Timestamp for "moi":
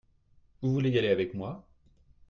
1.35-1.63